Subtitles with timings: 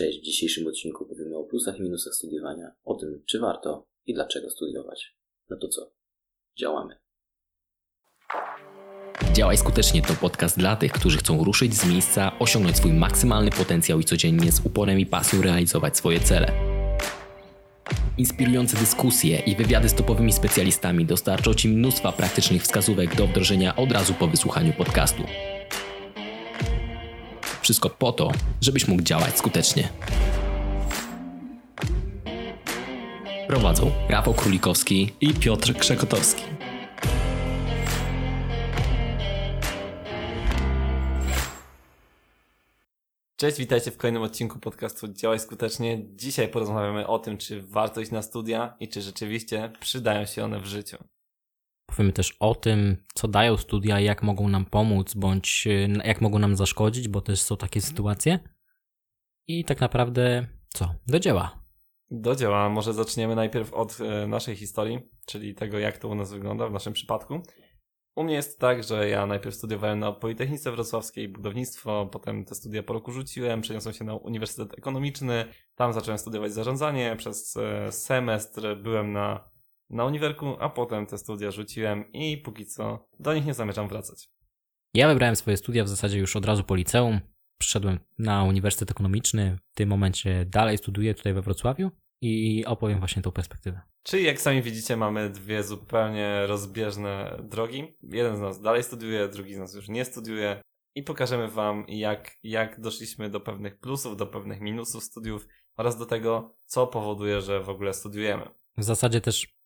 [0.00, 4.14] Cześć, w dzisiejszym odcinku powiemy o plusach i minusach studiowania, o tym, czy warto i
[4.14, 5.16] dlaczego studiować.
[5.50, 5.92] No to co?
[6.58, 6.96] Działamy.
[9.32, 14.00] Działaj skutecznie to podcast dla tych, którzy chcą ruszyć z miejsca, osiągnąć swój maksymalny potencjał
[14.00, 16.52] i codziennie z uporem i pasją realizować swoje cele.
[18.18, 23.92] Inspirujące dyskusje i wywiady z topowymi specjalistami dostarczą Ci mnóstwa praktycznych wskazówek do wdrożenia od
[23.92, 25.22] razu po wysłuchaniu podcastu.
[27.62, 29.88] Wszystko po to, żebyś mógł działać skutecznie.
[33.48, 36.42] Prowadzą Rafał Królikowski i Piotr Krzekotowski.
[43.36, 46.02] Cześć, witajcie w kolejnym odcinku podcastu Działaj Skutecznie.
[46.16, 50.60] Dzisiaj porozmawiamy o tym, czy warto iść na studia i czy rzeczywiście przydają się one
[50.60, 50.96] w życiu.
[51.90, 56.38] Powiemy też o tym, co dają studia, jak mogą nam pomóc, bądź y, jak mogą
[56.38, 58.38] nam zaszkodzić, bo też są takie sytuacje.
[59.46, 60.94] I tak naprawdę, co?
[61.06, 61.64] Do dzieła.
[62.10, 62.68] Do dzieła.
[62.68, 66.72] Może zaczniemy najpierw od e, naszej historii, czyli tego, jak to u nas wygląda w
[66.72, 67.42] naszym przypadku.
[68.16, 72.82] U mnie jest tak, że ja najpierw studiowałem na Politechnice Wrocławskiej budownictwo, potem te studia
[72.82, 78.76] po roku rzuciłem, przeniosłem się na Uniwersytet Ekonomiczny, tam zacząłem studiować zarządzanie, przez e, semestr
[78.82, 79.49] byłem na,
[79.90, 84.28] na uniwerku, a potem te studia rzuciłem i póki co do nich nie zamierzam wracać.
[84.94, 87.20] Ja wybrałem swoje studia w zasadzie już od razu po liceum,
[87.58, 91.90] przyszedłem na Uniwersytet Ekonomiczny, w tym momencie dalej studiuję tutaj we Wrocławiu
[92.22, 93.80] i opowiem właśnie tą perspektywę.
[94.02, 97.96] Czyli jak sami widzicie, mamy dwie zupełnie rozbieżne drogi.
[98.02, 100.62] Jeden z nas dalej studiuje, drugi z nas już nie studiuje.
[100.94, 105.46] I pokażemy Wam, jak, jak doszliśmy do pewnych plusów, do pewnych minusów studiów
[105.76, 108.50] oraz do tego, co powoduje, że w ogóle studiujemy.
[108.76, 109.59] W zasadzie też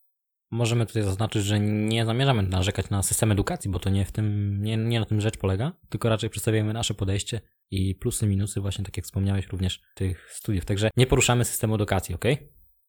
[0.54, 4.58] możemy tutaj zaznaczyć, że nie zamierzamy narzekać na system edukacji, bo to nie w tym,
[4.62, 8.84] nie, nie na tym rzecz polega, tylko raczej przedstawiamy nasze podejście i plusy, minusy, właśnie
[8.84, 10.64] tak jak wspomniałeś również tych studiów.
[10.64, 12.24] Także nie poruszamy systemu edukacji, ok?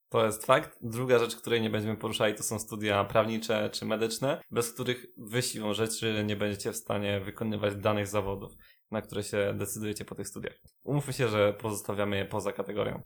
[0.09, 0.77] To jest fakt.
[0.81, 5.41] Druga rzecz, której nie będziemy poruszali, to są studia prawnicze czy medyczne, bez których wy
[5.41, 8.53] siłą rzeczy nie będziecie w stanie wykonywać danych zawodów,
[8.91, 10.55] na które się decydujecie po tych studiach.
[10.83, 13.01] Umówmy się, że pozostawiamy je poza kategorią.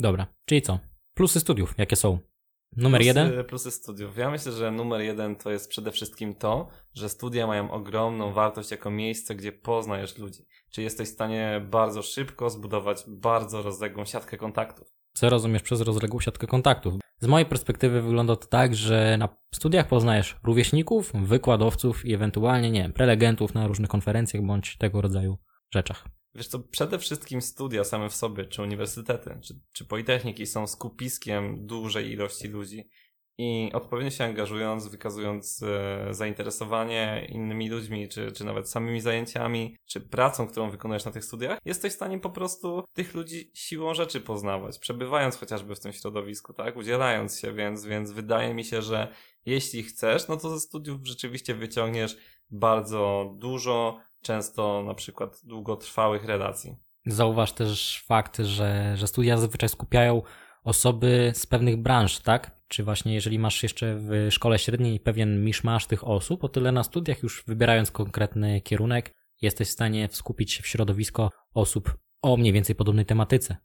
[0.00, 0.78] Dobra, czyli co?
[1.14, 2.18] Plusy studiów, jakie są?
[2.76, 3.44] Numer plusy, jeden?
[3.44, 4.16] Plusy studiów.
[4.16, 8.70] Ja myślę, że numer jeden to jest przede wszystkim to, że studia mają ogromną wartość
[8.70, 10.46] jako miejsce, gdzie poznajesz ludzi.
[10.70, 14.88] Czyli jesteś w stanie bardzo szybko zbudować bardzo rozległą siatkę kontaktów.
[15.12, 16.94] Co rozumiesz przez rozległą siatkę kontaktów?
[17.20, 22.82] Z mojej perspektywy wygląda to tak, że na studiach poznajesz rówieśników, wykładowców i ewentualnie, nie
[22.82, 25.38] wiem, prelegentów na różnych konferencjach bądź tego rodzaju
[25.74, 26.08] rzeczach.
[26.34, 31.66] Wiesz co, przede wszystkim studia same w sobie, czy uniwersytety, czy, czy politechniki są skupiskiem
[31.66, 32.88] dużej ilości ludzi
[33.38, 40.00] i odpowiednio się angażując, wykazując e, zainteresowanie innymi ludźmi, czy, czy nawet samymi zajęciami, czy
[40.00, 44.20] pracą, którą wykonujesz na tych studiach, jesteś w stanie po prostu tych ludzi siłą rzeczy
[44.20, 49.14] poznawać, przebywając chociażby w tym środowisku, tak, udzielając się, więc, więc wydaje mi się, że
[49.46, 52.16] jeśli chcesz, no to ze studiów rzeczywiście wyciągniesz
[52.50, 56.76] bardzo dużo, często na przykład długotrwałych relacji.
[57.06, 60.22] Zauważ też fakt, że, że studia zazwyczaj skupiają
[60.64, 62.58] osoby z pewnych branż, tak?
[62.68, 66.82] Czy właśnie jeżeli masz jeszcze w szkole średniej pewien miszmasz tych osób, o tyle na
[66.82, 72.52] studiach już wybierając konkretny kierunek, jesteś w stanie skupić się w środowisko osób o mniej
[72.52, 73.56] więcej podobnej tematyce.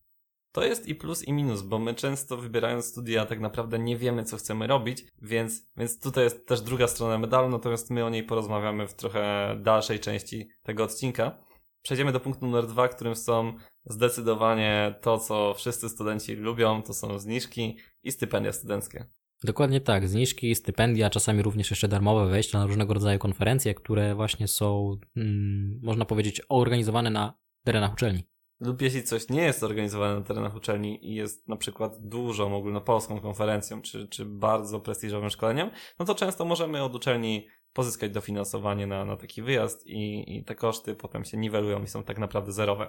[0.54, 4.24] To jest i plus i minus, bo my często wybierając studia tak naprawdę nie wiemy,
[4.24, 8.24] co chcemy robić, więc, więc tutaj jest też druga strona medalu, natomiast my o niej
[8.24, 11.44] porozmawiamy w trochę dalszej części tego odcinka.
[11.82, 13.54] Przejdziemy do punktu numer dwa, którym są
[13.86, 19.06] zdecydowanie to, co wszyscy studenci lubią, to są zniżki i stypendia studenckie.
[19.44, 24.48] Dokładnie tak, zniżki, stypendia, czasami również jeszcze darmowe wejścia na różnego rodzaju konferencje, które właśnie
[24.48, 28.33] są, hmm, można powiedzieć, organizowane na terenach uczelni.
[28.64, 33.20] Lub jeśli coś nie jest organizowane na terenach uczelni i jest na przykład dużą ogólnopolską
[33.20, 35.70] konferencją, czy, czy bardzo prestiżowym szkoleniem,
[36.00, 40.56] no to często możemy od uczelni pozyskać dofinansowanie na, na taki wyjazd i, i te
[40.56, 42.88] koszty potem się niwelują i są tak naprawdę zerowe.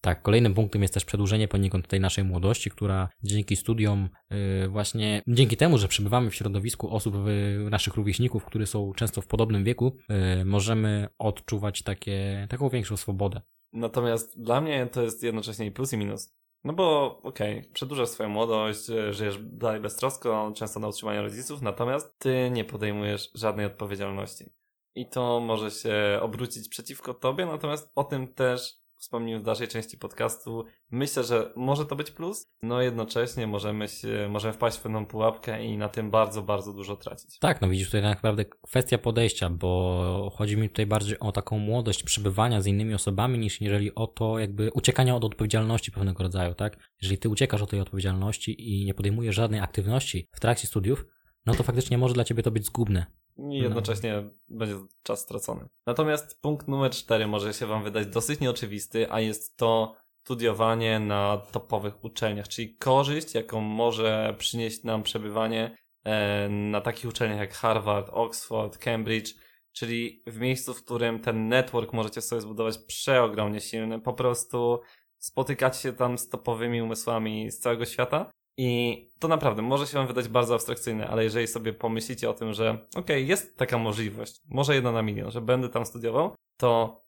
[0.00, 5.22] Tak, kolejnym punktem jest też przedłużenie poniekąd tej naszej młodości, która dzięki studiom, yy, właśnie
[5.28, 9.64] dzięki temu, że przebywamy w środowisku osób, yy, naszych rówieśników, którzy są często w podobnym
[9.64, 13.40] wieku, yy, możemy odczuwać takie, taką większą swobodę.
[13.72, 16.34] Natomiast dla mnie to jest jednocześnie i plus i minus.
[16.64, 21.62] No bo okej, okay, przedłużasz swoją młodość, e, żyjesz dalej beztrosko, często na utrzymaniu rodziców,
[21.62, 24.52] natomiast ty nie podejmujesz żadnej odpowiedzialności.
[24.94, 29.98] I to może się obrócić przeciwko tobie, natomiast o tym też wspomnimy w dalszej części
[29.98, 35.06] podcastu, myślę, że może to być plus, no jednocześnie możemy się, możemy wpaść w pewną
[35.06, 37.38] pułapkę i na tym bardzo, bardzo dużo tracić.
[37.38, 41.58] Tak, no widzisz, tutaj tak naprawdę kwestia podejścia, bo chodzi mi tutaj bardziej o taką
[41.58, 46.54] młodość przebywania z innymi osobami, niż jeżeli o to jakby uciekania od odpowiedzialności pewnego rodzaju,
[46.54, 46.76] tak?
[47.02, 51.06] Jeżeli ty uciekasz od tej odpowiedzialności i nie podejmujesz żadnej aktywności w trakcie studiów,
[51.46, 53.06] no to faktycznie może dla ciebie to być zgubne.
[53.38, 55.68] I jednocześnie będzie czas stracony.
[55.86, 61.36] Natomiast punkt numer cztery może się Wam wydać dosyć nieoczywisty, a jest to studiowanie na
[61.52, 68.10] topowych uczelniach, czyli korzyść, jaką może przynieść nam przebywanie e, na takich uczelniach jak Harvard,
[68.12, 69.34] Oxford, Cambridge,
[69.72, 74.00] czyli w miejscu, w którym ten network możecie sobie zbudować przeogromnie silny.
[74.00, 74.80] Po prostu
[75.18, 78.30] spotykacie się tam z topowymi umysłami z całego świata
[78.62, 82.54] i to naprawdę może się wam wydać bardzo abstrakcyjne, ale jeżeli sobie pomyślicie o tym,
[82.54, 87.02] że okej, okay, jest taka możliwość, może jedna na milion, że będę tam studiował, to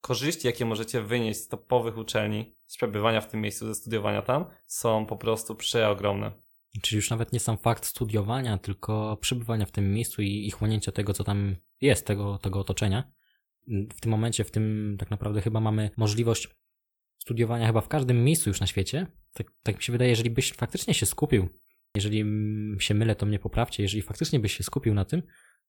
[0.00, 4.44] korzyści, jakie możecie wynieść z topowych uczelni, z przebywania w tym miejscu, ze studiowania tam,
[4.66, 6.32] są po prostu przeogromne.
[6.82, 10.92] Czyli już nawet nie sam fakt studiowania, tylko przebywania w tym miejscu i, i chłonięcia
[10.92, 13.12] tego, co tam jest, tego, tego otoczenia.
[13.68, 16.48] W tym momencie, w tym tak naprawdę chyba mamy możliwość
[17.22, 19.06] studiowania chyba w każdym miejscu już na świecie.
[19.32, 21.48] Tak, tak mi się wydaje, jeżeli byś faktycznie się skupił,
[21.96, 22.24] jeżeli
[22.78, 25.22] się mylę, to mnie poprawcie, jeżeli faktycznie byś się skupił na tym,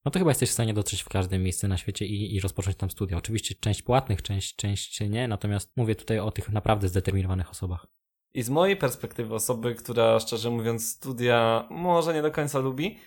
[0.05, 2.77] no to chyba jesteś w stanie dotrzeć w każde miejsce na świecie i, i rozpocząć
[2.77, 3.17] tam studia.
[3.17, 7.87] Oczywiście część płatnych, część, część nie, natomiast mówię tutaj o tych naprawdę zdeterminowanych osobach.
[8.33, 12.97] I z mojej perspektywy osoby, która szczerze mówiąc studia może nie do końca lubi,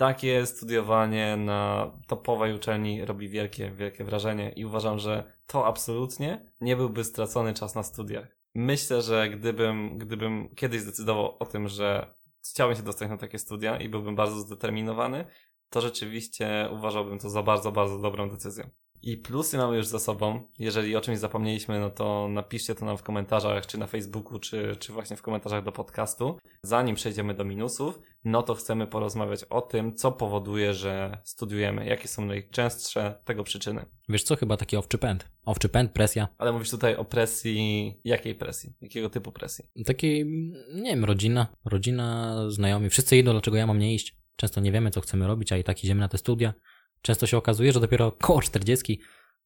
[0.00, 6.76] takie studiowanie na topowej uczelni robi wielkie, wielkie wrażenie i uważam, że to absolutnie nie
[6.76, 8.36] byłby stracony czas na studiach.
[8.54, 12.14] Myślę, że gdybym, gdybym kiedyś zdecydował o tym, że
[12.50, 15.24] chciałbym się dostać na takie studia i byłbym bardzo zdeterminowany,
[15.70, 18.70] to rzeczywiście uważałbym to za bardzo, bardzo dobrą decyzję.
[19.02, 20.48] I plusy mamy już za sobą.
[20.58, 24.76] Jeżeli o czymś zapomnieliśmy, no to napiszcie to nam w komentarzach, czy na Facebooku, czy,
[24.78, 26.38] czy właśnie w komentarzach do podcastu.
[26.62, 32.08] Zanim przejdziemy do minusów, no to chcemy porozmawiać o tym, co powoduje, że studiujemy, jakie
[32.08, 33.86] są najczęstsze tego przyczyny.
[34.08, 35.28] Wiesz co, chyba taki owczy pęd.
[35.44, 36.28] Owczy pęd, presja.
[36.38, 38.72] Ale mówisz tutaj o presji, jakiej presji?
[38.80, 39.64] Jakiego typu presji?
[39.86, 40.26] Takiej,
[40.74, 42.90] nie wiem, rodzina, rodzina, znajomi.
[42.90, 44.20] Wszyscy idą, dlaczego ja mam nie iść?
[44.36, 46.54] Często nie wiemy, co chcemy robić, a i tak idziemy na te studia.
[47.02, 49.00] Często się okazuje, że dopiero koło 40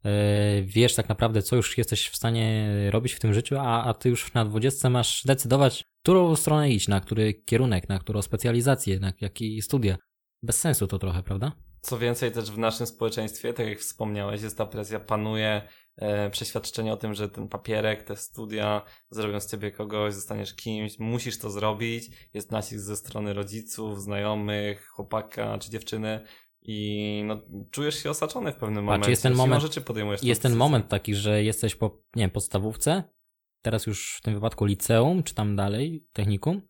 [0.04, 3.94] e, wiesz tak naprawdę, co już jesteś w stanie robić w tym życiu, a, a
[3.94, 9.00] ty już na 20 masz decydować, którą stronę iść, na który kierunek, na którą specjalizację,
[9.00, 9.96] na jakie studia.
[10.42, 11.52] Bez sensu to trochę, prawda?
[11.84, 15.62] Co więcej, też w naszym społeczeństwie, tak jak wspomniałeś, jest ta presja, panuje
[15.96, 20.98] e, przeświadczenie o tym, że ten papierek, te studia zrobią z ciebie kogoś, zostaniesz kimś,
[20.98, 22.10] musisz to zrobić.
[22.34, 26.20] Jest nacisk ze strony rodziców, znajomych, chłopaka czy dziewczyny,
[26.64, 29.10] i no, czujesz się osaczony w pewnym momencie.
[29.10, 33.02] Jest ten moment, rzeczy podejmujesz jest ten moment taki, że jesteś po, nie wiem, podstawówce,
[33.62, 36.62] teraz już w tym wypadku liceum, czy tam dalej, technikum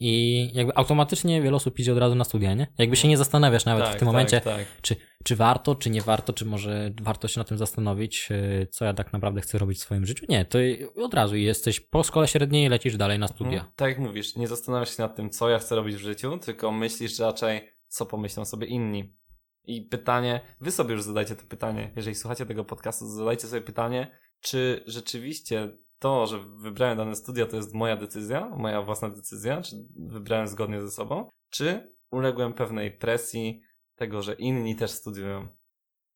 [0.00, 2.66] i jakby automatycznie wiele osób idzie od razu na studia, nie?
[2.78, 4.66] Jakby się nie zastanawiasz nawet tak, w tym tak, momencie, tak.
[4.82, 8.84] Czy, czy warto, czy nie warto, czy może warto się na tym zastanowić, e, co
[8.84, 10.26] ja tak naprawdę chcę robić w swoim życiu.
[10.28, 10.58] Nie, to
[10.96, 13.58] od razu jesteś po szkole średniej i lecisz dalej na studia.
[13.58, 16.38] Hmm, tak jak mówisz, nie zastanawiasz się nad tym, co ja chcę robić w życiu,
[16.38, 19.16] tylko myślisz raczej, co pomyślą sobie inni.
[19.64, 24.18] I pytanie, wy sobie już zadajcie to pytanie, jeżeli słuchacie tego podcastu, zadajcie sobie pytanie,
[24.40, 29.76] czy rzeczywiście to, że wybrałem dane studia, to jest moja decyzja, moja własna decyzja, czy
[29.96, 33.60] wybrałem zgodnie ze sobą, czy uległem pewnej presji
[33.96, 35.48] tego, że inni też studiują.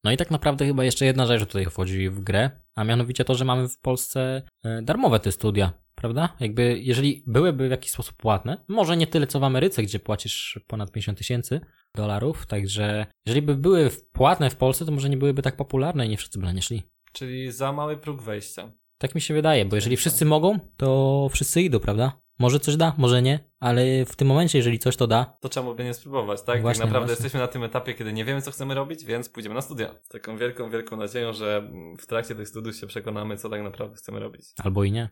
[0.04, 3.34] No i tak naprawdę chyba jeszcze jedna rzecz tutaj wchodzi w grę, a mianowicie to,
[3.34, 6.36] że mamy w Polsce e, darmowe te studia prawda?
[6.40, 10.60] Jakby, jeżeli byłyby w jakiś sposób płatne, może nie tyle co w Ameryce, gdzie płacisz
[10.66, 11.60] ponad 50 tysięcy
[11.94, 16.08] dolarów, także jeżeli by były płatne w Polsce, to może nie byłyby tak popularne i
[16.08, 16.82] nie wszyscy by na nie szli.
[17.12, 18.72] Czyli za mały próg wejścia.
[18.98, 22.20] Tak mi się wydaje, bo jeżeli wszyscy mogą, to wszyscy idą, prawda?
[22.38, 25.36] Może coś da, może nie, ale w tym momencie, jeżeli coś to da.
[25.40, 26.62] To trzeba by nie spróbować, tak?
[26.62, 27.24] Właśnie, tak naprawdę właśnie.
[27.24, 29.94] jesteśmy na tym etapie, kiedy nie wiemy, co chcemy robić, więc pójdziemy na studia.
[30.02, 33.96] Z taką wielką, wielką nadzieją, że w trakcie tych studiów się przekonamy, co tak naprawdę
[33.96, 34.42] chcemy robić.
[34.64, 35.08] Albo i nie.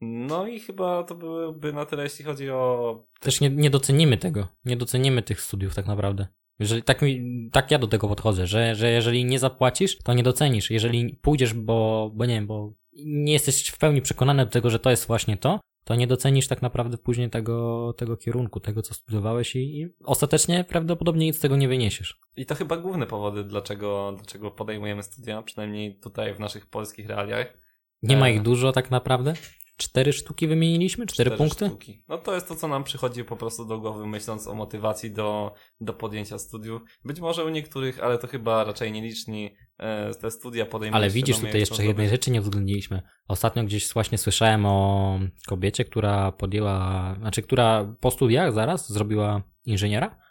[0.00, 3.04] No i chyba to byłoby na tyle, jeśli chodzi o.
[3.20, 4.48] Też nie, nie docenimy tego.
[4.64, 6.26] Nie docenimy tych studiów tak naprawdę.
[6.58, 10.22] Jeżeli, tak, mi, tak ja do tego podchodzę, że, że jeżeli nie zapłacisz, to nie
[10.22, 10.70] docenisz.
[10.70, 12.72] Jeżeli pójdziesz, bo, bo nie wiem, bo
[13.04, 16.48] nie jesteś w pełni przekonany do tego, że to jest właśnie to, to nie docenisz
[16.48, 21.40] tak naprawdę później tego, tego kierunku, tego co studiowałeś i, i ostatecznie prawdopodobnie nic z
[21.40, 22.20] tego nie wyniesiesz.
[22.36, 27.58] I to chyba główne powody, dlaczego, dlaczego podejmujemy studia, przynajmniej tutaj w naszych polskich realiach.
[28.02, 29.34] Nie ma e, ich dużo tak naprawdę?
[29.78, 31.06] Cztery sztuki wymieniliśmy?
[31.06, 31.66] Cztery, punkty?
[31.66, 32.04] Sztuki.
[32.08, 35.54] No to jest to, co nam przychodzi po prostu do głowy, myśląc o motywacji do,
[35.80, 36.82] do podjęcia studiów.
[37.04, 40.96] Być może u niektórych, ale to chyba raczej nieliczni e, te studia podejmują.
[40.96, 43.02] Ale widzisz, tutaj jeszcze jednej rzeczy nie uwzględniliśmy.
[43.28, 50.27] Ostatnio gdzieś właśnie słyszałem o kobiecie, która podjęła, znaczy, która po studiach zaraz zrobiła inżyniera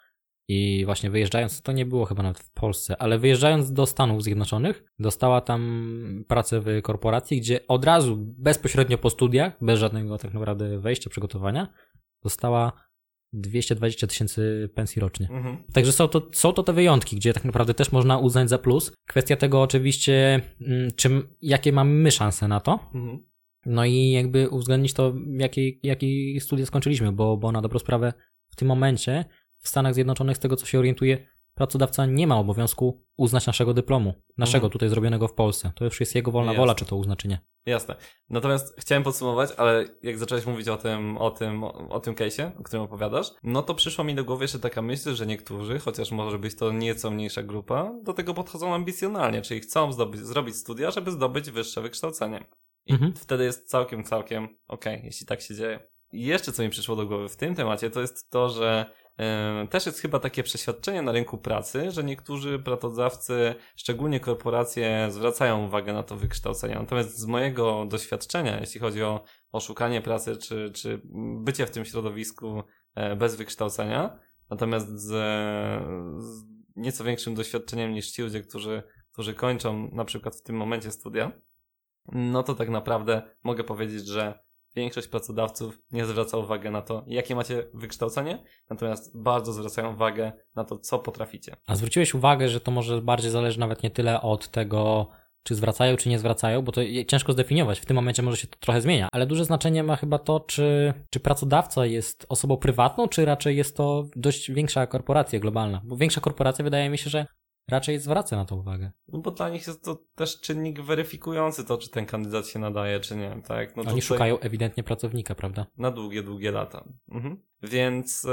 [0.48, 4.84] i właśnie wyjeżdżając, to nie było chyba nawet w Polsce, ale wyjeżdżając do Stanów Zjednoczonych,
[4.98, 10.78] dostała tam pracę w korporacji, gdzie od razu, bezpośrednio po studiach, bez żadnego tak naprawdę
[10.78, 11.68] wejścia, przygotowania,
[12.22, 12.72] dostała
[13.32, 15.28] 220 tysięcy pensji rocznie.
[15.30, 15.56] Mhm.
[15.72, 18.92] Także są to, są to te wyjątki, gdzie tak naprawdę też można uznać za plus.
[19.08, 22.72] Kwestia tego oczywiście, mm, czym, jakie mamy my szanse na to.
[22.94, 23.18] Mhm.
[23.66, 28.12] No i jakby uwzględnić to, jakie, jakie studia skończyliśmy, bo, bo na dobrą sprawę
[28.48, 29.24] w tym momencie
[29.60, 34.14] w Stanach Zjednoczonych, z tego co się orientuję, pracodawca nie ma obowiązku uznać naszego dyplomu,
[34.38, 34.70] naszego Mhm.
[34.72, 35.72] tutaj zrobionego w Polsce.
[35.74, 36.60] To już jest jego wolna Jasne.
[36.62, 37.38] wola, czy to uzna, czy nie.
[37.66, 37.96] Jasne.
[38.30, 42.62] Natomiast chciałem podsumować, ale jak zacząłeś mówić o tym, o tym, o, tym case'ie, o
[42.62, 46.38] którym opowiadasz, no to przyszła mi do głowy jeszcze taka myśl, że niektórzy, chociaż może
[46.38, 51.10] być to nieco mniejsza grupa, do tego podchodzą ambicjonalnie, czyli chcą zdobyć, zrobić studia, żeby
[51.10, 52.44] zdobyć wyższe wykształcenie.
[52.86, 53.12] I Mhm.
[53.16, 55.80] wtedy jest całkiem, całkiem okej, jeśli tak się dzieje.
[56.12, 58.90] I jeszcze co mi przyszło do głowy w tym temacie, to jest to, że
[59.70, 65.92] też jest chyba takie przeświadczenie na rynku pracy, że niektórzy pracodawcy, szczególnie korporacje, zwracają uwagę
[65.92, 66.74] na to wykształcenie.
[66.74, 71.00] Natomiast z mojego doświadczenia, jeśli chodzi o, o szukanie pracy, czy, czy
[71.40, 72.62] bycie w tym środowisku
[72.94, 74.18] e, bez wykształcenia,
[74.50, 75.06] natomiast z,
[76.22, 76.44] z
[76.76, 78.82] nieco większym doświadczeniem niż ci ludzie, którzy,
[79.12, 81.32] którzy kończą na przykład w tym momencie studia,
[82.12, 84.47] no to tak naprawdę mogę powiedzieć, że
[84.78, 90.64] większość pracodawców nie zwraca uwagi na to, jakie macie wykształcenie, natomiast bardzo zwracają uwagę na
[90.64, 91.56] to, co potraficie.
[91.66, 95.08] A zwróciłeś uwagę, że to może bardziej zależy nawet nie tyle od tego,
[95.42, 97.80] czy zwracają, czy nie zwracają, bo to ciężko zdefiniować.
[97.80, 100.94] W tym momencie może się to trochę zmienia, ale duże znaczenie ma chyba to, czy,
[101.10, 105.80] czy pracodawca jest osobą prywatną, czy raczej jest to dość większa korporacja globalna.
[105.84, 107.26] Bo większa korporacja wydaje mi się, że
[107.68, 108.90] raczej zwraca na to uwagę.
[109.08, 113.00] No bo dla nich jest to też czynnik weryfikujący to, czy ten kandydat się nadaje,
[113.00, 113.76] czy nie, tak?
[113.76, 115.66] No Oni szukają ewidentnie pracownika, prawda?
[115.76, 116.84] Na długie, długie lata.
[117.08, 117.42] Mhm.
[117.62, 118.26] Więc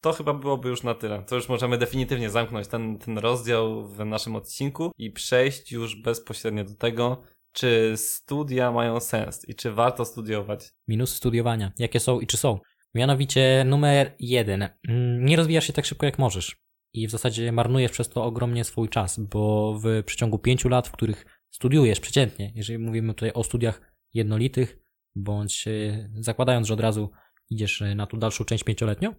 [0.00, 1.22] to chyba byłoby już na tyle.
[1.22, 6.64] To już możemy definitywnie zamknąć ten, ten rozdział w naszym odcinku i przejść już bezpośrednio
[6.64, 7.22] do tego,
[7.52, 10.70] czy studia mają sens i czy warto studiować.
[10.88, 11.72] Minusy studiowania.
[11.78, 12.58] Jakie są i czy są?
[12.94, 14.62] Mianowicie numer jeden.
[14.88, 16.56] Mm, Nie rozwijasz się tak szybko jak możesz.
[16.96, 20.92] I w zasadzie marnujesz przez to ogromnie swój czas, bo w przeciągu pięciu lat, w
[20.92, 23.80] których studiujesz przeciętnie, jeżeli mówimy tutaj o studiach
[24.14, 24.78] jednolitych,
[25.14, 27.10] bądź e, zakładając, że od razu
[27.50, 29.14] idziesz e, na tą dalszą część pięcioletnią,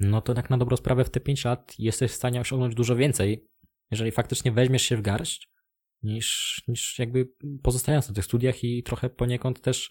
[0.00, 2.96] no to tak na dobrą sprawę w te pięć lat jesteś w stanie osiągnąć dużo
[2.96, 3.48] więcej,
[3.90, 5.50] jeżeli faktycznie weźmiesz się w garść,
[6.02, 7.28] niż, niż jakby
[7.62, 9.90] pozostając na tych studiach i trochę poniekąd też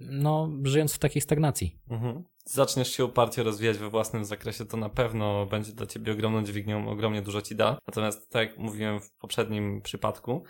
[0.00, 1.78] no, żyjąc w takiej stagnacji.
[1.90, 2.24] Mhm.
[2.50, 6.90] Zaczniesz się uparcie rozwijać we własnym zakresie, to na pewno będzie dla ciebie ogromną dźwignią,
[6.90, 7.78] ogromnie dużo ci da.
[7.86, 10.44] Natomiast tak jak mówiłem w poprzednim przypadku,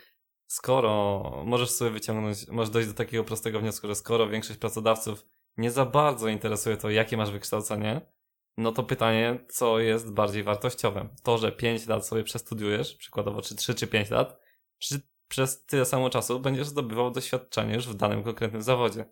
[0.47, 5.27] skoro możesz sobie wyciągnąć, możesz dojść do takiego prostego wniosku, że skoro większość pracodawców
[5.57, 8.01] nie za bardzo interesuje to, jakie masz wykształcenie,
[8.57, 11.09] no to pytanie, co jest bardziej wartościowe?
[11.23, 14.41] To, że 5 lat sobie przestudiujesz, przykładowo czy 3 czy 5 lat,
[14.79, 19.05] czy przez tyle samo czasu będziesz zdobywał doświadczenie już w danym konkretnym zawodzie.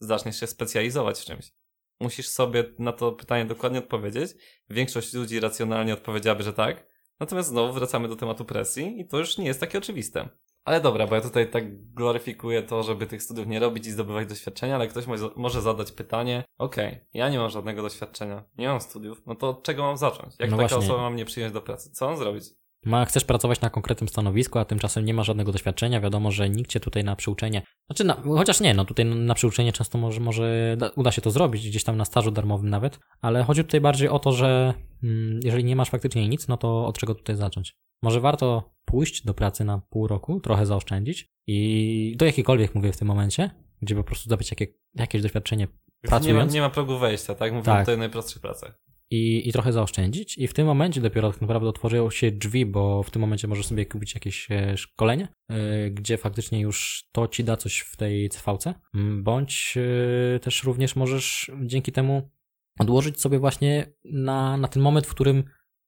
[0.00, 1.59] Zaczniesz się specjalizować w czymś.
[2.00, 4.30] Musisz sobie na to pytanie dokładnie odpowiedzieć.
[4.70, 6.86] Większość ludzi racjonalnie odpowiedziałaby, że tak.
[7.20, 10.28] Natomiast znowu wracamy do tematu presji i to już nie jest takie oczywiste.
[10.64, 14.28] Ale dobra, bo ja tutaj tak gloryfikuję to, żeby tych studiów nie robić i zdobywać
[14.28, 18.80] doświadczenia, ale ktoś mo- może zadać pytanie, okej, ja nie mam żadnego doświadczenia, nie mam
[18.80, 20.34] studiów, no to od czego mam zacząć?
[20.38, 20.88] Jak No taka właśnie.
[20.88, 21.90] osoba ma mnie przyjąć do pracy?
[21.92, 22.44] Co mam zrobić?
[22.84, 26.00] Ma, chcesz pracować na konkretnym stanowisku, a tymczasem nie ma żadnego doświadczenia.
[26.00, 27.62] Wiadomo, że nikt cię tutaj na przyuczenie.
[27.86, 31.30] Znaczy, na, chociaż nie, no tutaj na przyuczenie często może, może da, uda się to
[31.30, 35.40] zrobić, gdzieś tam na stażu darmowym nawet, ale chodzi tutaj bardziej o to, że mm,
[35.44, 37.76] jeżeli nie masz faktycznie nic, no to od czego tutaj zacząć?
[38.02, 42.96] Może warto pójść do pracy na pół roku, trochę zaoszczędzić i do jakiejkolwiek mówię w
[42.96, 43.50] tym momencie,
[43.82, 45.72] gdzie po prostu zdobyć jakie, jakieś doświadczenie Nie
[46.04, 47.52] ma, pracując nie ma progu wejścia, tak?
[47.52, 47.80] Mówimy Tak.
[47.80, 48.89] tutaj o najprostszych pracach.
[49.10, 53.02] I, i trochę zaoszczędzić i w tym momencie dopiero tak naprawdę otworzą się drzwi, bo
[53.02, 57.44] w tym momencie możesz sobie kupić jakieś e, szkolenie, e, gdzie faktycznie już to ci
[57.44, 62.30] da coś w tej CV-ce, m, bądź e, też również możesz dzięki temu
[62.78, 65.44] odłożyć sobie właśnie na, na ten moment, w którym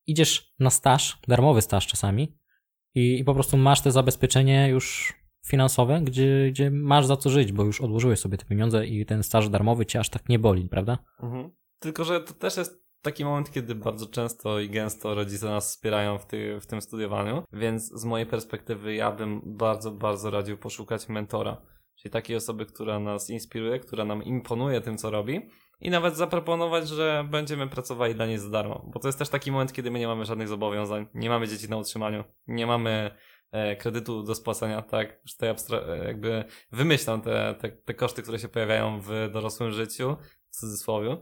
[0.06, 2.38] idziesz na staż, darmowy staż czasami
[2.94, 5.14] i, i po prostu masz te zabezpieczenie już
[5.46, 9.22] finansowe, gdzie, gdzie masz za co żyć, bo już odłożyłeś sobie te pieniądze i ten
[9.22, 10.98] staż darmowy cię aż tak nie boli, prawda?
[11.22, 11.50] Mhm.
[11.78, 16.18] Tylko, że to też jest taki moment, kiedy bardzo często i gęsto rodzice nas wspierają
[16.18, 21.08] w, ty, w tym studiowaniu, więc z mojej perspektywy ja bym bardzo, bardzo radził poszukać
[21.08, 21.62] mentora.
[21.96, 26.88] czyli takiej osoby, która nas inspiruje, która nam imponuje tym, co robi i nawet zaproponować,
[26.88, 29.98] że będziemy pracowali dla niej za darmo, bo to jest też taki moment, kiedy my
[29.98, 33.10] nie mamy żadnych zobowiązań, nie mamy dzieci na utrzymaniu, nie mamy
[33.52, 38.38] e, kredytu do spłacenia, tak, już tutaj e, jakby wymyślam te, te, te koszty, które
[38.38, 40.16] się pojawiają w dorosłym życiu,
[40.50, 41.16] w cudzysłowie,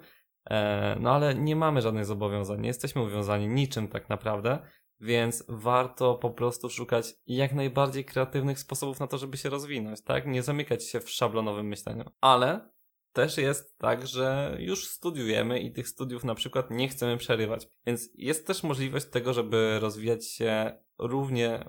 [1.00, 4.58] no ale nie mamy żadnych zobowiązań, nie jesteśmy uwiązani niczym tak naprawdę,
[5.00, 10.26] więc warto po prostu szukać jak najbardziej kreatywnych sposobów na to, żeby się rozwinąć, tak?
[10.26, 12.04] Nie zamykać się w szablonowym myśleniu.
[12.20, 12.70] Ale
[13.12, 17.68] też jest tak, że już studiujemy i tych studiów na przykład nie chcemy przerywać.
[17.86, 21.64] Więc jest też możliwość tego, żeby rozwijać się równie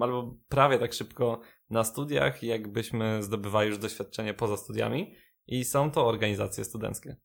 [0.00, 5.14] albo prawie tak szybko na studiach, jakbyśmy zdobywali już doświadczenie poza studiami
[5.46, 7.16] i są to organizacje studenckie.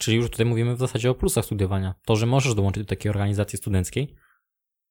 [0.00, 1.94] Czyli już tutaj mówimy w zasadzie o plusach studiowania.
[2.06, 4.16] To, że możesz dołączyć do takiej organizacji studenckiej,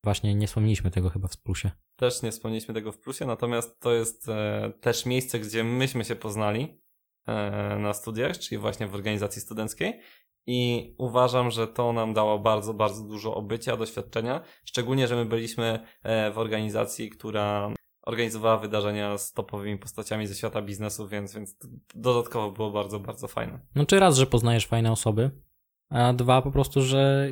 [0.03, 1.71] Właśnie nie wspomnieliśmy tego chyba w plusie.
[1.95, 6.15] Też nie wspomnieliśmy tego w plusie, natomiast to jest e, też miejsce, gdzie myśmy się
[6.15, 6.81] poznali
[7.27, 9.99] e, na studiach, czyli właśnie w organizacji studenckiej.
[10.47, 14.41] I uważam, że to nam dało bardzo, bardzo dużo obycia, doświadczenia.
[14.65, 17.73] Szczególnie, że my byliśmy e, w organizacji, która
[18.09, 21.57] organizowała wydarzenia z topowymi postaciami ze świata biznesu, więc, więc
[21.95, 23.59] dodatkowo było bardzo, bardzo fajne.
[23.75, 25.31] No czy raz, że poznajesz fajne osoby,
[25.89, 27.31] a dwa po prostu, że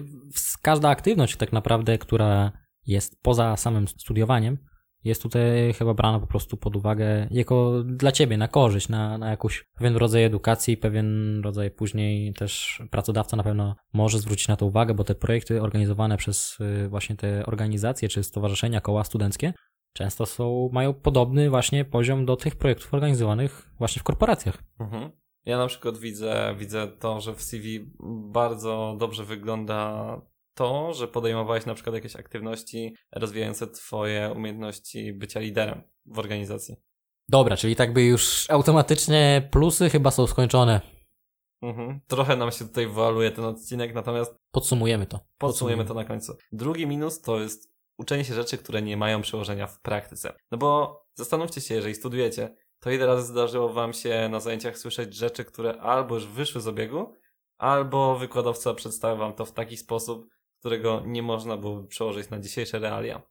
[0.62, 2.52] każda aktywność tak naprawdę, która
[2.86, 4.58] jest poza samym studiowaniem,
[5.04, 9.30] jest tutaj chyba brana po prostu pod uwagę jako dla ciebie, na korzyść, na, na
[9.30, 14.66] jakiś pewien rodzaj edukacji, pewien rodzaj później też pracodawca na pewno może zwrócić na to
[14.66, 19.54] uwagę, bo te projekty organizowane przez y, właśnie te organizacje czy stowarzyszenia, koła studenckie
[19.98, 24.64] często są, mają podobny właśnie poziom do tych projektów organizowanych właśnie w korporacjach.
[24.80, 25.12] Mhm.
[25.46, 27.92] Ja na przykład widzę, widzę to, że w CV
[28.32, 30.22] bardzo dobrze wygląda
[30.54, 36.76] to, że podejmowałeś na przykład jakieś aktywności rozwijające twoje umiejętności bycia liderem w organizacji.
[37.30, 40.82] Dobra, czyli tak by już automatycznie plusy chyba są skończone.
[41.62, 42.00] Mhm.
[42.08, 45.18] Trochę nam się tutaj wyaluje ten odcinek, natomiast podsumujemy to.
[45.18, 46.38] Podsumujemy, podsumujemy to na końcu.
[46.52, 50.34] Drugi minus to jest uczenie się rzeczy, które nie mają przełożenia w praktyce.
[50.52, 55.16] No bo zastanówcie się, jeżeli studujecie, to ile razy zdarzyło Wam się na zajęciach słyszeć
[55.16, 57.14] rzeczy, które albo już wyszły z obiegu,
[57.58, 60.28] albo wykładowca przedstawił Wam to w taki sposób,
[60.60, 63.22] którego nie można byłoby przełożyć na dzisiejsze realia.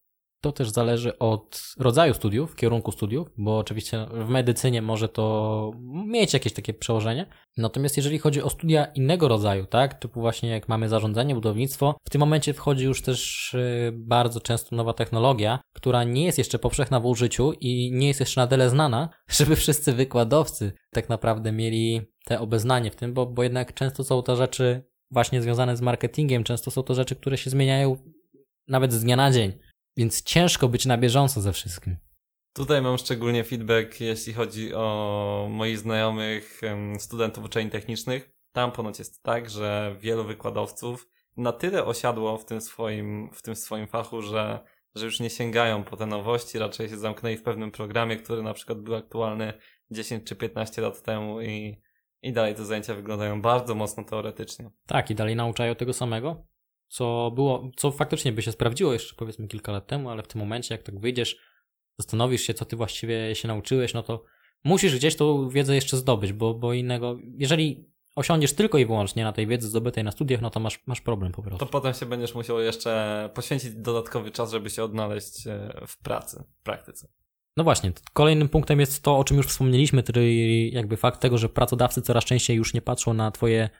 [0.40, 5.71] To też zależy od rodzaju studiów, kierunku studiów, bo oczywiście w medycynie może to
[6.07, 7.26] mieć jakieś takie przełożenie.
[7.57, 12.11] Natomiast jeżeli chodzi o studia innego rodzaju, tak, typu właśnie jak mamy zarządzanie, budownictwo, w
[12.11, 17.01] tym momencie wchodzi już też y, bardzo często nowa technologia, która nie jest jeszcze powszechna
[17.01, 22.01] w użyciu i nie jest jeszcze na tyle znana, żeby wszyscy wykładowcy tak naprawdę mieli
[22.25, 26.44] te obeznanie w tym, bo, bo jednak często są to rzeczy właśnie związane z marketingiem,
[26.44, 27.96] często są to rzeczy, które się zmieniają
[28.68, 29.53] nawet z dnia na dzień.
[29.96, 31.96] Więc ciężko być na bieżąco ze wszystkim.
[32.52, 36.61] Tutaj mam szczególnie feedback, jeśli chodzi o moich znajomych
[36.98, 38.30] studentów uczelni technicznych.
[38.52, 43.56] Tam ponoć jest tak, że wielu wykładowców na tyle osiadło w tym swoim, w tym
[43.56, 44.61] swoim fachu, że,
[44.94, 48.54] że już nie sięgają po te nowości, raczej się zamknęli w pewnym programie, który na
[48.54, 49.52] przykład był aktualny
[49.90, 51.80] 10 czy 15 lat temu i,
[52.22, 54.70] i dalej te zajęcia wyglądają bardzo mocno teoretycznie.
[54.87, 56.46] Tak, i dalej nauczają tego samego
[56.88, 60.40] co było, co faktycznie by się sprawdziło jeszcze powiedzmy kilka lat temu, ale w tym
[60.40, 61.37] momencie, jak tak wyjdziesz,
[61.99, 64.25] zastanowisz się, co ty właściwie się nauczyłeś, no to
[64.64, 69.33] musisz gdzieś tą wiedzę jeszcze zdobyć, bo, bo innego, jeżeli osiądziesz tylko i wyłącznie na
[69.33, 71.66] tej wiedzy zdobytej na studiach, no to masz, masz problem po prostu.
[71.66, 76.44] To potem się będziesz musiał jeszcze poświęcić dodatkowy czas, żeby się odnaleźć e, w pracy,
[76.61, 77.09] w praktyce.
[77.57, 81.49] No właśnie, kolejnym punktem jest to, o czym już wspomnieliśmy, czyli jakby fakt tego, że
[81.49, 83.70] pracodawcy coraz częściej już nie patrzą na twoje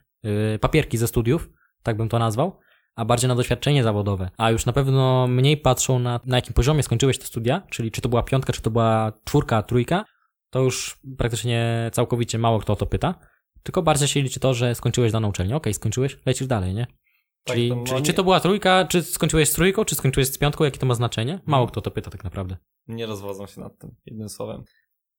[0.55, 1.49] y, papierki ze studiów,
[1.83, 2.59] tak bym to nazwał,
[2.97, 4.31] a bardziej na doświadczenie zawodowe.
[4.37, 8.01] A już na pewno mniej patrzą na, na jakim poziomie skończyłeś te studia, czyli czy
[8.01, 10.05] to była piątka, czy to była czwórka, trójka,
[10.51, 13.15] to już praktycznie całkowicie mało kto o to pyta.
[13.63, 15.57] Tylko bardziej się liczy to, że skończyłeś daną uczelnię.
[15.57, 16.87] Okej, okay, skończyłeś, lecisz dalej, nie?
[16.87, 18.07] Tak, czyli, czyli nie...
[18.07, 20.95] czy to była trójka, czy skończyłeś z trójką, czy skończyłeś z piątką, jakie to ma
[20.95, 21.33] znaczenie?
[21.33, 21.73] Mało hmm.
[21.73, 22.57] kto to pyta tak naprawdę.
[22.89, 24.65] Nie rozwodzą się nad tym, jednym słowem.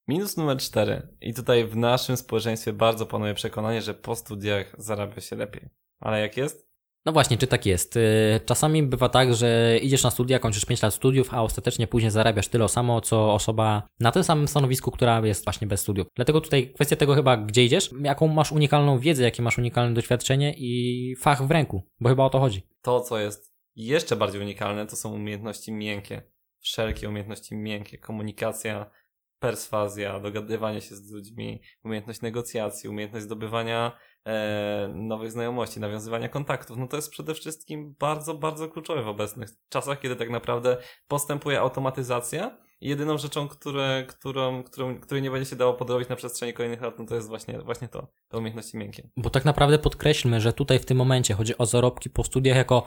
[0.08, 1.08] Minus numer cztery.
[1.20, 5.68] I tutaj w naszym społeczeństwie bardzo panuje przekonanie, że po studiach zarabia się lepiej.
[6.00, 6.67] Ale jak jest?
[7.08, 7.96] No właśnie, czy tak jest?
[7.96, 12.10] Y, czasami bywa tak, że idziesz na studia, kończysz 5 lat studiów, a ostatecznie później
[12.10, 16.06] zarabiasz tyle samo, co osoba na tym samym stanowisku, która jest właśnie bez studiów.
[16.14, 20.54] Dlatego tutaj kwestia tego chyba, gdzie idziesz, jaką masz unikalną wiedzę, jakie masz unikalne doświadczenie
[20.58, 22.62] i fach w ręku, bo chyba o to chodzi.
[22.82, 26.22] To, co jest jeszcze bardziej unikalne, to są umiejętności miękkie.
[26.60, 28.90] Wszelkie umiejętności miękkie, komunikacja,
[29.38, 33.92] perswazja, dogadywanie się z ludźmi, umiejętność negocjacji, umiejętność zdobywania
[34.24, 36.76] e, nowych znajomości, nawiązywania kontaktów.
[36.76, 40.76] No to jest przede wszystkim bardzo, bardzo kluczowe w obecnych czasach, kiedy tak naprawdę
[41.08, 46.16] postępuje automatyzacja I jedyną rzeczą, które, którą, którą, której nie będzie się dało podrobić na
[46.16, 49.08] przestrzeni kolejnych lat, no to jest właśnie, właśnie to, te umiejętności miękkie.
[49.16, 52.82] Bo tak naprawdę podkreślmy, że tutaj w tym momencie chodzi o zarobki po studiach jako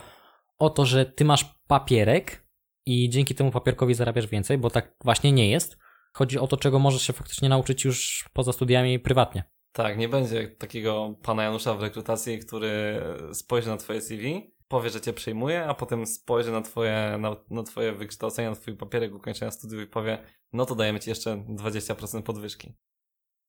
[0.58, 2.46] o to, że ty masz papierek
[2.86, 5.81] i dzięki temu papierkowi zarabiasz więcej, bo tak właśnie nie jest.
[6.12, 9.44] Chodzi o to, czego możesz się faktycznie nauczyć już poza studiami prywatnie.
[9.72, 15.00] Tak, nie będzie takiego pana Janusza w rekrutacji, który spojrzy na twoje CV, powie, że
[15.00, 19.50] cię przyjmuje, a potem spojrzy na twoje, na, na twoje wykształcenie, na twój papierek ukończenia
[19.50, 20.18] studiów i powie,
[20.52, 22.72] no to dajemy ci jeszcze 20% podwyżki.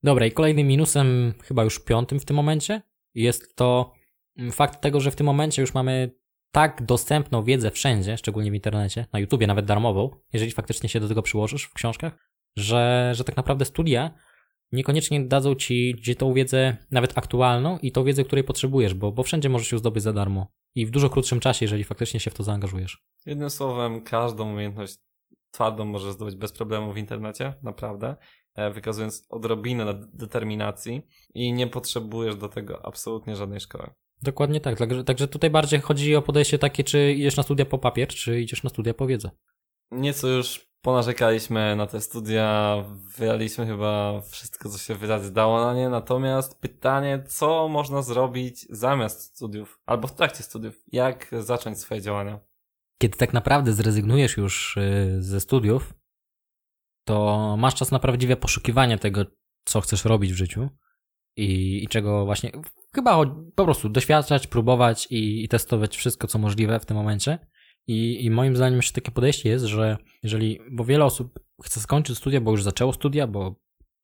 [0.04, 2.82] Dobra, i kolejnym minusem, chyba już piątym w tym momencie,
[3.16, 3.94] jest to
[4.52, 6.12] fakt tego, że w tym momencie już mamy
[6.52, 11.08] tak dostępną wiedzę wszędzie, szczególnie w internecie, na YouTubie nawet darmową, jeżeli faktycznie się do
[11.08, 14.12] tego przyłożysz w książkach, że, że tak naprawdę studia
[14.72, 19.24] niekoniecznie dadzą ci gdzie tą wiedzę nawet aktualną i tą wiedzę, której potrzebujesz, bo, bo
[19.24, 22.34] wszędzie możesz ją zdobyć za darmo i w dużo krótszym czasie, jeżeli faktycznie się w
[22.34, 23.04] to zaangażujesz.
[23.26, 24.98] Jednym słowem, każdą umiejętność
[25.52, 28.16] twardą możesz zdobyć bez problemu w internecie, naprawdę,
[28.56, 31.02] e, wykazując odrobinę determinacji
[31.34, 33.90] i nie potrzebujesz do tego absolutnie żadnej szkoły.
[34.22, 34.78] Dokładnie tak.
[34.78, 38.42] Także, także tutaj bardziej chodzi o podejście takie, czy idziesz na studia po papier, czy
[38.42, 39.30] idziesz na studia po wiedzę.
[39.92, 42.78] Nieco już ponarzekaliśmy na te studia,
[43.18, 49.22] wydaliśmy chyba wszystko, co się wydać zdało na nie, natomiast pytanie, co można zrobić zamiast
[49.22, 52.40] studiów, albo w trakcie studiów, jak zacząć swoje działania?
[53.02, 55.94] Kiedy tak naprawdę zrezygnujesz już y, ze studiów,
[57.06, 59.26] to masz czas na prawdziwe poszukiwanie tego,
[59.66, 60.70] co chcesz robić w życiu
[61.38, 62.52] i, i czego właśnie,
[62.96, 67.40] chyba po prostu doświadczać, próbować i, i testować wszystko, co możliwe w tym momencie
[67.88, 72.18] i, I moim zdaniem jeszcze takie podejście jest, że jeżeli, bo wiele osób chce skończyć
[72.18, 73.56] studia, bo już zaczęło studia, bo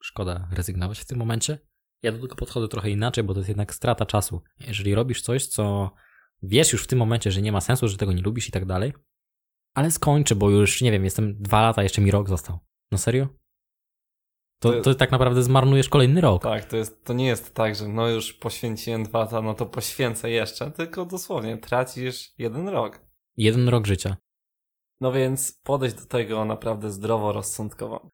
[0.04, 1.60] szkoda rezygnować w tym momencie.
[2.04, 4.42] Ja do tego podchodzę trochę inaczej, bo to jest jednak strata czasu.
[4.68, 5.92] Jeżeli robisz coś, co
[6.44, 8.66] wiesz już w tym momencie, że nie ma sensu, że tego nie lubisz i tak
[8.66, 8.94] dalej,
[9.74, 12.60] ale skończę, bo już, nie wiem, jestem dwa lata, jeszcze mi rok został.
[12.92, 13.28] No serio?
[14.62, 16.44] To, to, tak naprawdę zmarnujesz kolejny rok.
[16.44, 19.66] Tak, to, jest, to nie jest tak, że no już poświęciłem dwa lata, no to
[19.66, 23.09] poświęcę jeszcze, tylko dosłownie tracisz jeden rok.
[23.40, 24.18] Jeden rok życia.
[25.02, 28.10] No więc podejść do tego naprawdę zdroworozsądkowo.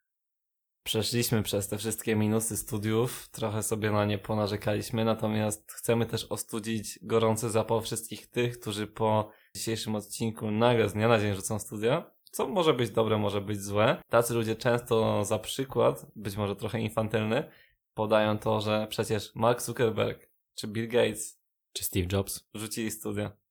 [0.84, 7.00] Przeszliśmy przez te wszystkie minusy studiów, trochę sobie na nie ponarzekaliśmy, natomiast chcemy też ostudzić
[7.02, 12.12] gorący zapał wszystkich tych, którzy po dzisiejszym odcinku nagle z dnia na dzień rzucą studia,
[12.32, 14.02] co może być dobre, może być złe.
[14.10, 17.44] Tacy ludzie często za przykład, być może trochę infantylny,
[17.94, 21.42] podają to, że przecież Mark Zuckerberg czy Bill Gates
[21.74, 23.45] czy Steve Jobs rzucili studia.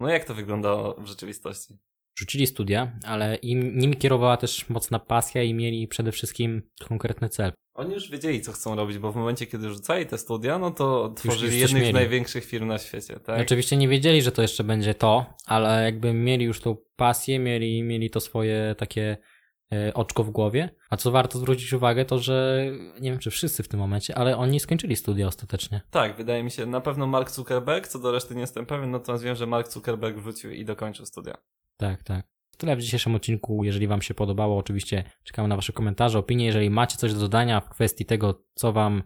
[0.00, 1.74] No jak to wygląda w rzeczywistości?
[2.18, 7.52] Rzucili studia, ale im, nimi kierowała też mocna pasja i mieli przede wszystkim konkretny cel.
[7.74, 11.08] Oni już wiedzieli, co chcą robić, bo w momencie, kiedy rzucali te studia, no to
[11.16, 13.40] tworzyli jednych z największych firm na świecie, tak?
[13.40, 17.82] Oczywiście nie wiedzieli, że to jeszcze będzie to, ale jakby mieli już tą pasję, mieli,
[17.82, 19.16] mieli to swoje takie
[19.94, 20.70] oczko w głowie.
[20.90, 22.66] A co warto zwrócić uwagę, to że
[23.00, 25.80] nie wiem, czy wszyscy w tym momencie, ale oni skończyli studia ostatecznie.
[25.90, 29.24] Tak, wydaje mi się, na pewno Mark Zuckerberg, co do reszty nie jestem pewien, natomiast
[29.24, 31.34] wiem, że Mark Zuckerberg wrócił i dokończył studia.
[31.76, 32.26] Tak, tak.
[32.56, 33.64] Tyle w dzisiejszym odcinku.
[33.64, 36.46] Jeżeli Wam się podobało, oczywiście czekamy na Wasze komentarze, opinie.
[36.46, 39.02] Jeżeli macie coś do dodania w kwestii tego, co Wam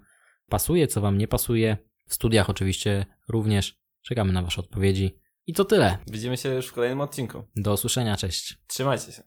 [0.48, 1.76] pasuje, co Wam nie pasuje,
[2.08, 5.18] w studiach oczywiście również czekamy na Wasze odpowiedzi.
[5.46, 5.98] I to tyle.
[6.06, 7.42] Widzimy się już w kolejnym odcinku.
[7.56, 8.58] Do usłyszenia, cześć.
[8.66, 9.22] Trzymajcie się.